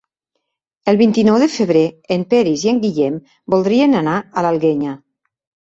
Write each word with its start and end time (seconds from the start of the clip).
El 0.93 0.97
vint-i-nou 1.01 1.37
de 1.43 1.47
febrer 1.57 1.83
en 2.17 2.25
Peris 2.33 2.65
i 2.69 2.73
en 2.73 2.81
Guillem 2.87 3.21
voldrien 3.57 3.97
anar 4.03 4.19
a 4.43 4.47
l'Alguenya. 4.49 4.99